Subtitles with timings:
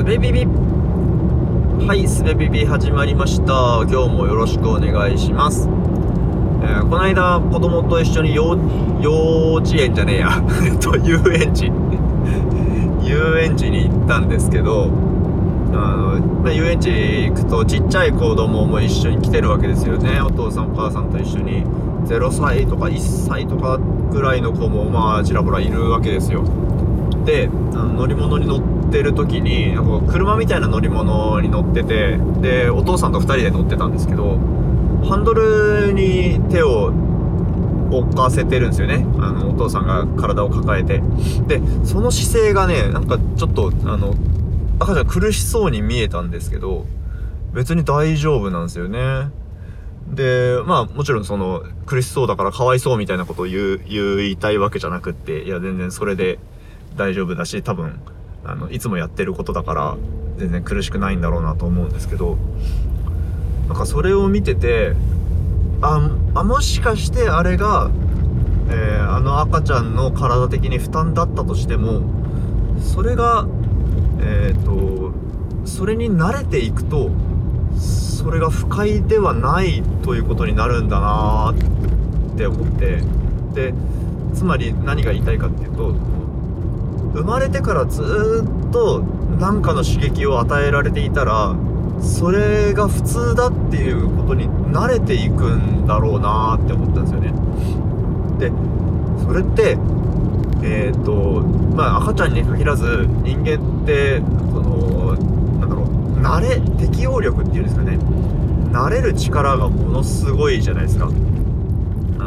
[0.00, 0.46] すべビビ。
[1.86, 3.82] はいすべビビ始まりました。
[3.86, 5.68] 今日もよろしくお願いします、
[6.62, 8.56] えーこの間子供と一緒に幼
[9.56, 10.42] 稚園じゃねえや。
[10.80, 11.70] と遊園地。
[13.02, 14.88] 遊園地に行ったんですけど
[15.74, 16.88] あの、ま遊園地
[17.28, 20.22] 行くとちっちゃい子供も一緒に来てるわけですよね。
[20.26, 21.62] お父さんお母さんと一緒に。
[22.06, 22.98] 0歳とか1
[23.28, 23.78] 歳とか
[24.10, 26.42] ぐらいの子もまあちらほらいるわけですよ。
[27.30, 28.56] であの乗り物に乗
[28.88, 34.36] ってる時になんか車みたいな乗り物に乗っててでお父さんと2人で乗ってたんですけど
[35.04, 36.92] ハンドルに手を
[37.92, 39.04] 置かせてるんですよね。
[39.18, 41.02] あのお父さんが体を抱えて。
[41.46, 44.14] でその姿勢がねなんかちょっとあの
[44.78, 46.86] 赤ちゃん苦しそうに見えたんですけど
[47.52, 49.30] 別に大丈夫なんですよね。
[50.12, 56.38] でまあもちろんその苦しそうだからかわいそうみたいなことを言う言いたいわけじゃなくっていや全然それで
[56.96, 58.00] 大丈夫だし多分
[58.44, 59.96] あのいつもやってることだから
[60.38, 62.36] 全然苦しくないんだろうなと思うんですけど
[63.68, 64.94] なんかそれを見てて
[65.82, 67.90] ああもしかしてあれが、
[68.68, 72.02] えーあの赤ちゃんの体的に負担だったとしても
[72.80, 73.46] それが
[74.22, 75.12] えっ、と
[75.64, 77.10] それに慣れていくと
[77.78, 83.02] それが不快ではないということになるんだなって思って
[83.54, 83.74] で
[84.34, 85.94] つまり何が言いたいかっていうと
[87.12, 89.00] 生まれてからずっと
[89.38, 91.56] 何かの刺激を与えられていたら
[92.00, 97.32] それが普通だっていうことに慣れていくんだろうなーって思ったんですよね。
[98.38, 98.52] で
[99.22, 99.76] それって
[100.62, 101.42] えっ、と
[101.74, 105.14] まあ赤ちゃんに限らず人間ってその
[105.58, 107.98] なんだろう慣れ適応力っていうんですかね。
[108.72, 111.06] 慣れる力がものすごいじゃないですか。
[111.06, 111.08] あ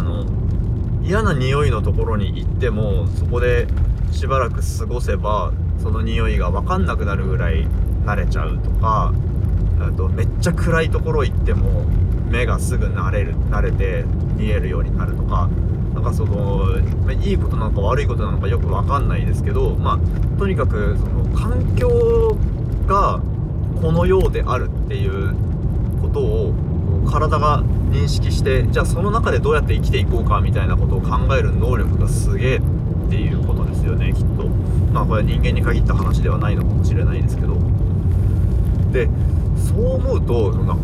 [0.00, 0.24] の
[1.02, 3.66] 嫌な匂いのところに行ってもそこで
[4.10, 7.66] しばらく過ごせばその匂いが分かんなくなるぐらい
[8.04, 9.12] 慣れちゃうとか
[9.80, 11.84] あとめっちゃ暗いところ行っても
[12.30, 14.04] 目がすぐ慣れる慣れて
[14.36, 15.48] 見えるようになるとか
[15.94, 16.78] なんかその
[17.12, 22.36] いいことなのか悪いことなのかよく分かんないですけどまあとにかくその環境
[22.86, 23.20] が
[23.80, 25.34] このようであるっていう
[26.00, 26.54] ことを
[27.10, 32.60] 体が認識してじゃあその中でどうやって生きていこうかみたいなことを考える能力がすげえ
[33.10, 34.46] っていうことですよねきっと。
[34.92, 37.56] まあこれは人間に限った話ではないのかもしれないですけど。
[38.92, 39.08] で
[39.56, 40.76] そう思うとその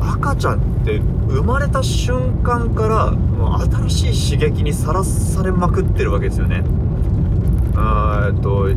[0.00, 0.98] 赤ちゃんって
[1.28, 6.64] 生まれた瞬間からもう新しい刺激にさらされまくってるわけですよね。
[7.76, 8.68] えっと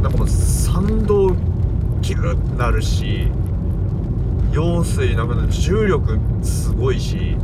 [0.00, 1.34] なんかもう賛同
[2.02, 3.28] キュッなるし
[4.52, 7.36] 羊水なくなって重力すごいし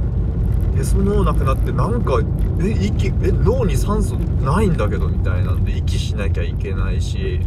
[0.79, 2.21] へそのなくなってなんか
[2.61, 7.41] え息え脳に酸素ないんだけどみたいなんで息しなきゃいけないし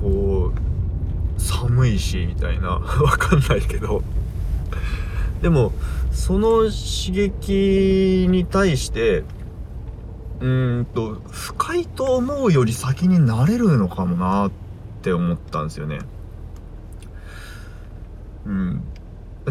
[0.00, 2.82] こう寒いしみたいな わ
[3.18, 4.02] かんないけど。
[5.42, 5.72] でも
[6.12, 9.22] その刺激に対して
[10.40, 14.50] うんと不快と思うより先になれるのかもなっ
[15.02, 15.98] て思ったんですよね。
[18.46, 18.82] うん。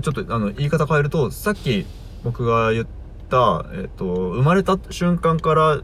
[0.01, 1.85] ちょっとあの言い方変えるとさっき
[2.23, 2.87] 僕が言っ
[3.29, 5.81] た、えっと生まれた瞬間から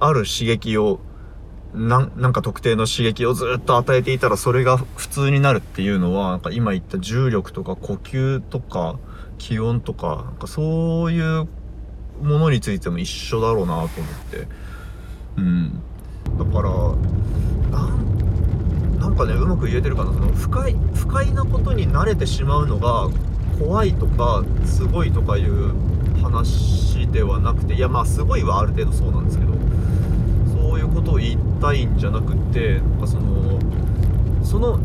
[0.00, 1.00] ある刺激を
[1.74, 8.98] なんなんか特定の刺激をずっと与えていたらそれが普通になるっていうのはなんか今言った重力とか呼吸とか
[9.38, 11.48] 気温とかなんかそういう
[12.22, 13.88] ものについても一緒だろうなと思っ
[14.30, 14.48] て。
[15.36, 15.82] うん。
[16.38, 16.70] だから
[17.70, 20.12] なんなんかねうまく言えてるかな。
[20.12, 23.08] その不快不快なことに慣れてしまうのが
[23.58, 25.74] 怖いとかすごいとかいう
[26.22, 29.52] 話ではなくていやまあすごいはある程度そうなんですけど
[30.60, 33.58] そういうことを言いたいんじゃなくてなんかその
[34.44, 34.80] その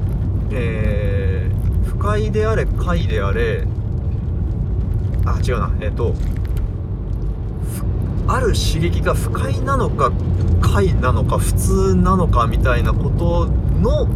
[0.52, 1.34] えー
[1.84, 3.66] 不快であれ快であれ
[5.26, 6.14] あ違うなえっ、と
[8.28, 10.12] ある刺激が不快なのか
[10.62, 13.48] 快なのか普通なのかみたいなこと
[13.82, 14.08] の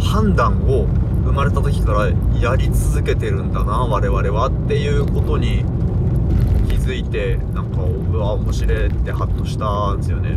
[0.00, 0.86] 判断を
[1.26, 2.08] 生まれた時から
[2.40, 5.64] やり続けてるんだな我々はっていうことに
[6.68, 10.30] 気づいてなんかうわ面白いってハッとしたんですよね。
[10.30, 10.34] う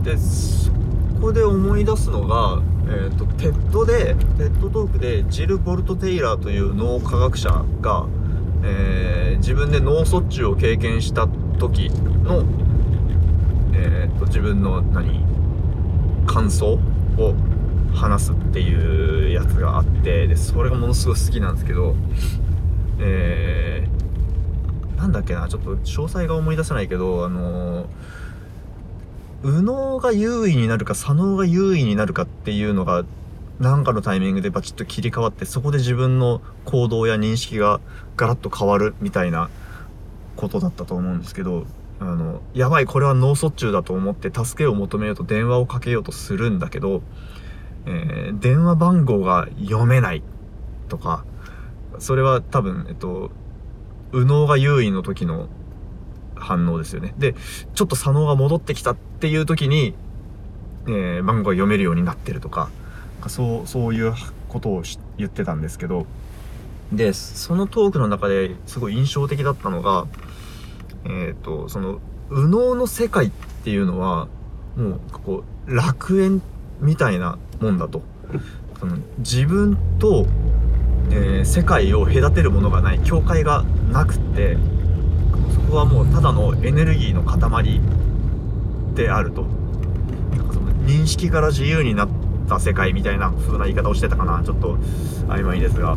[0.00, 0.02] ん。
[0.02, 0.70] でそ
[1.20, 8.06] こで思い出すのがえー、と TEDで TEDトークでジル・ボルト・テイラーという脳科学者が、
[8.62, 11.28] えー自分で脳卒中を経験した
[11.58, 12.44] 時の、
[13.74, 15.22] えー、と自分の何
[16.26, 16.78] 感想
[17.18, 17.34] を
[17.94, 21.94] 話すっていうやつがあってでそれがものすごい好きなんですけど
[23.00, 27.86] えーなんだっけなちょっと詳細が思い出せないけどあのー
[29.44, 33.04] 右脳が優位になるか左脳が優位になるかっていうのが
[33.60, 37.80] 何かのタイミングでバチッと切り替わってそこで自分の行動や認識が
[38.16, 39.50] ガラッと変わるみたいな
[40.36, 41.66] ことだったと思うんですけど
[42.00, 47.02] あのやばいこれは脳卒中だと思って助けを求めようと電話をかけようとするんだけど、
[47.86, 50.22] えー、電話番号が読めない
[50.88, 51.24] とか
[51.98, 53.30] それは多分えっと
[54.12, 55.48] 右脳が優位の時の
[56.36, 57.14] 反応ですよね。
[57.18, 57.34] で
[57.74, 59.94] ちょっと左脳が戻ってきたっていう時に、
[60.86, 62.70] えー、番号が読めるようになってるとか
[63.28, 64.14] そうそういう
[64.48, 64.82] ことを
[65.16, 66.06] 言ってたんですけど。
[66.92, 70.06] でそのトークの中ですごい印象的だったのが
[71.04, 71.98] えっ、ー、とその
[72.30, 73.30] 右脳の世界っ
[73.64, 74.28] ていうのは
[74.76, 76.42] もうこう楽園
[76.80, 78.02] みたいなもんだと。
[78.78, 80.26] その自分と、
[81.10, 84.56] えー、世界を隔てるものがない境界がなくって
[85.54, 87.80] そこはもうただのエネルギーの塊
[88.94, 89.46] であると。
[90.36, 92.08] なんかその認識から自由になっ
[92.48, 94.42] た世界みたいな風な言い方をしてたかな。
[94.44, 94.76] ちょっと
[95.28, 95.96] 曖昧ですが。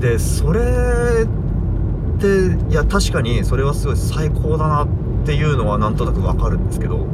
[0.00, 2.26] でそれって
[2.70, 4.88] いや確かにそれはすごい最高だなっ
[5.24, 7.06] ていうのはなんとなくわかるんですけど。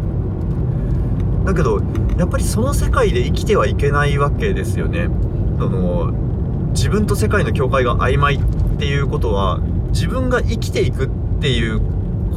[1.45, 1.81] だけど
[2.19, 5.09] やっぱりその世界で生きてはいけないわけですよね。
[5.59, 6.13] その
[6.73, 9.61] 自分と世界の境界が曖昧っていうことは
[9.91, 11.11] 自分が生きていくっ
[11.41, 11.81] ていう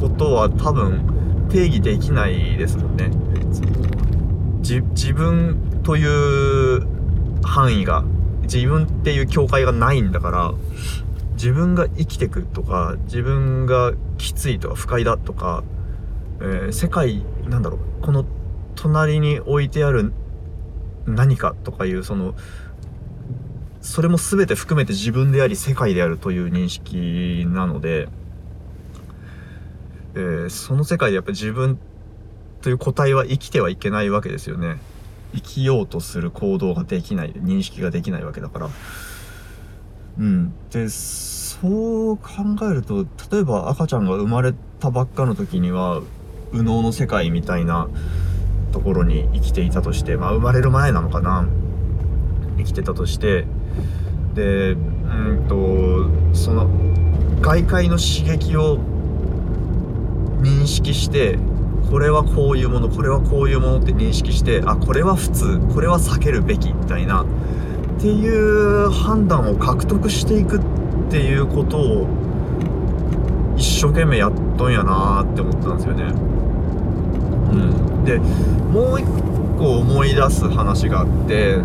[0.00, 3.10] ことは多分定義できないですもんね。
[4.62, 6.86] 自分という
[7.42, 8.04] 範囲が
[8.42, 10.52] 自分っていう境界がないんだから
[11.32, 15.64] 自分が生きてくとか自分がきついとか不快だとか、
[16.40, 18.26] えー、世界なんだろうこの
[18.80, 20.12] 隣に置いてある
[21.04, 22.34] 何かとかいうその
[23.80, 28.08] それも全て含めて自分であり世界であるという認識なので、
[30.14, 31.78] えー、その世界でやっぱり自分
[32.60, 34.78] という個体は生きてはいけないわけですよね。
[35.34, 38.70] 生きようとする行動ができない認識ができないわけだから。
[40.18, 40.52] うん。
[40.70, 42.22] でそう考
[42.70, 46.02] えると例えば赤ちゃんが生まれたばっかの時には
[46.52, 47.88] 右脳の世界みたいな
[48.72, 51.46] ところに生きていたとしてまあ生まれる前なのかな
[52.58, 53.46] 生きてたとして
[54.34, 56.68] でうんとその
[57.40, 58.78] 外界の刺激を
[60.40, 61.38] 認識して
[61.90, 70.60] これはこういうものこれはこういうものって認識してあこれは普通これは避けるべきみたいなっていう判断を獲得していくっ
[71.10, 72.08] ていうことを
[73.56, 76.37] 一生懸命やっとんやなーって思ったんですよね。
[77.52, 79.06] うん、でもう一
[79.58, 81.58] 個思い出す話があって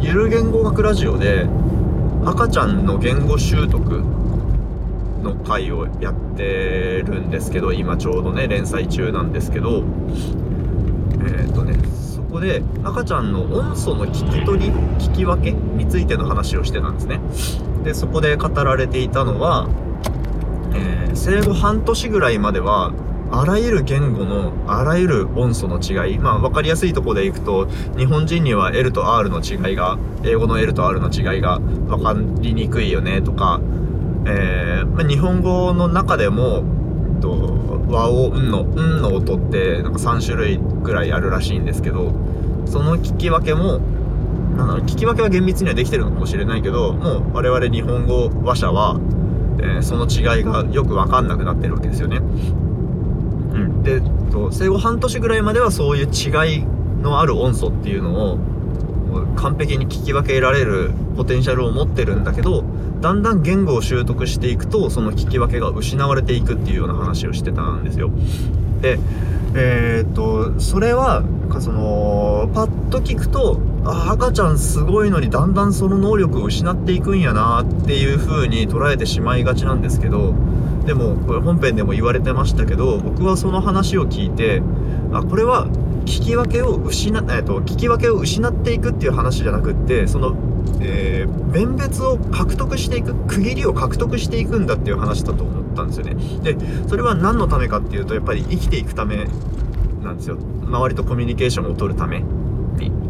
[0.00, 1.46] ゆる言語学ラジオで
[2.24, 4.02] 赤ちゃんの言語習得
[5.22, 11.78] の回をやってるんですけど今ちょうどね連載中なんですけどえっ、ー、とね
[12.14, 17.20] そこで赤ちゃんの音素の聞き取り聞き分けについての話をしてたんですね。
[17.84, 19.68] でそこで語られていたのは、
[20.74, 22.92] えー、生後半年ぐらいまでは
[23.32, 33.58] あらゆる言語のあらゆる音素の違いまあ分かりやすいとこでいくと日本人には L と R の違いが英語の L と R の違いが分かりにくいよねとか、
[34.26, 36.62] えーまあ、日本語の中でも
[37.88, 42.12] 和音んの「ん」の音ってなんか3種類ぐらいあるらしいんですけど
[42.66, 43.80] その聞き分けも
[44.86, 49.00] 聞き分けは厳密にはできてるのかもしれないけどもう我々日本語話者は、
[49.58, 52.20] えー、その違いがよく分かんなくなってるわけですよね。
[53.52, 54.00] うん、で
[54.50, 56.64] 生後半年ぐらいまではそういう違い
[57.02, 58.38] のある音素っていうのを
[59.36, 62.64] 完璧に聞き分けられるポテンシャルを持ってるんだけど
[63.00, 68.10] だんだん言語を習得していくとその聞き分けが失われていくっていうような話をしてたんですよ。
[68.80, 68.98] で
[69.54, 71.22] えー、っとそれは
[71.60, 80.34] そのパッと聞くとあ赤ちゃんすごいのにだんだんその能力を失っていくんやなっていう風に捉えてしまいがちなんですけど
[80.86, 84.62] でもこれ本編でも言われてましたけど僕はその話を聞いて
[85.12, 85.66] あこれは
[86.04, 90.36] 聞き分けを失っ、えっと、聞き分けを失っていくっていう話じゃなくってその、
[90.80, 96.14] えー、弁別を獲得していく区切りを獲得していくんだっていう話だと思ったんですよね。
[96.42, 96.56] で
[96.88, 99.28] それは何のためかっていうとやっぱり生きていくため
[100.02, 100.36] なんですよ。
[100.64, 102.20] 周りとコミュニケーションを取るため
[102.78, 103.01] に。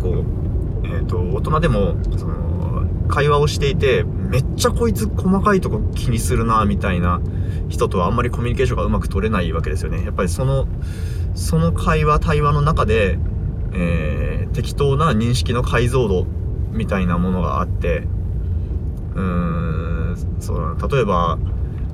[0.00, 7.20] こうえっ、ー、と大人でもその会話をしていてめっちゃこいつ細かいとこ気にするなみたいな
[7.68, 10.04] 人とはあんまりコミュニケーションがうまく取れないわけですよね。
[10.04, 10.66] やっぱりその
[11.34, 13.18] その会話対話の中で、
[13.72, 16.26] えー、適当な認識の解像度
[16.70, 18.04] みたいなものがあって
[19.14, 19.22] うー
[20.12, 21.38] んそう例えば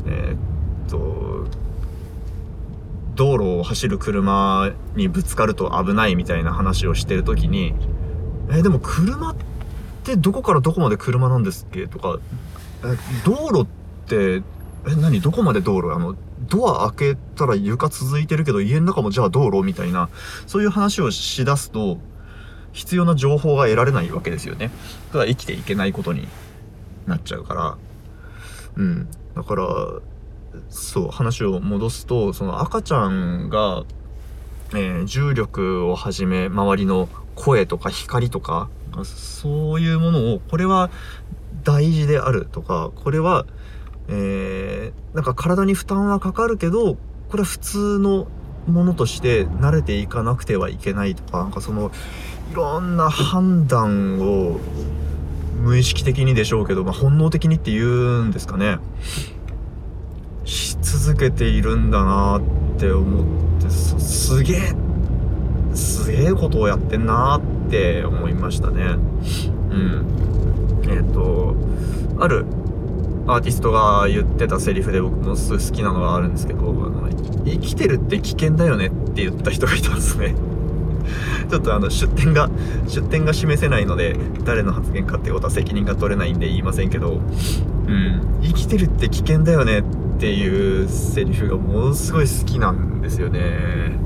[0.07, 1.36] えー、っと
[3.17, 7.75] 道路を走る車にぶつかると危ないみたいな話をしてる時に
[8.53, 9.37] えでも車っ
[10.05, 11.89] てどこからどこまで車なんですっけ？
[11.89, 12.19] とか
[12.85, 13.67] え道路っ
[14.07, 14.43] て
[14.89, 15.21] え何？
[15.21, 15.93] どこまで道路？
[15.95, 16.15] あの
[16.49, 20.09] ドア開けたら床続いてるけど家の中もじゃあ道路みたいな
[20.47, 21.99] そういう話をしだすと
[22.73, 24.71] 必要な情報が得られないわけですよね。
[25.09, 26.29] だから生きていけないことに
[27.07, 27.79] なっちゃうから。
[28.77, 29.09] うん。
[29.35, 29.65] だから
[30.69, 33.85] そう話を戻すとその赤ちゃんが、
[34.71, 38.69] えー重力をはじめ周りの声とか光とか
[39.05, 40.91] そういうものをこれは
[41.63, 43.47] 大事であるとかこれは
[44.09, 48.29] えーなんか体に負担はかかるけどこれは普通の
[48.67, 51.91] ものとして慣れていかなくてはいけないとかなんかその
[52.53, 54.59] いろんな判断を
[55.57, 58.79] 無意識的にでしょうけど、まあ、本能的にって言うんですかね。
[61.07, 64.59] 続けているんだなって思ってすすげえ
[65.73, 68.83] すげえことをやってんなって思いましたね。
[68.83, 70.05] うん。
[70.89, 71.55] えっ、と
[72.19, 72.45] ある
[73.29, 77.09] アーティストが言ってたセリフで僕も好きなのがあるんですけどあの
[77.45, 80.35] 生きてるって危険だよねって言った人がいたんですね。
[81.49, 82.51] ちょっとあの出典が
[82.87, 87.21] 出典が示せないので誰の発言かってことは責任が取れないんで言いませんけど
[87.87, 88.41] うん。
[88.43, 89.85] 生きてるって危険だよねっ
[90.19, 93.97] ていうセリフがものすごい好きなんですよね。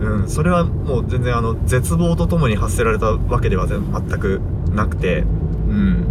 [0.00, 0.28] うん。
[0.28, 3.80] それはもう全然あの絶望とともに発せられたわけでは全
[4.18, 4.40] く
[4.72, 6.04] なくてうん。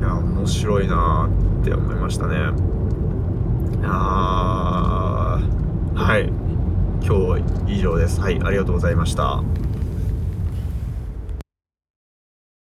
[0.00, 1.28] いや面白いな
[1.62, 2.36] って思いましたね。
[2.36, 2.38] い
[3.82, 3.92] やー。
[5.94, 6.43] はい。
[7.06, 8.18] 今日は以上です。
[8.18, 9.42] はいありがとうございました。